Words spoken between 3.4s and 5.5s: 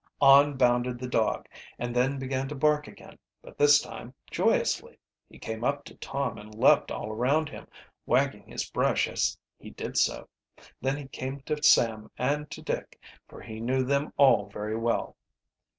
but this time joyously. He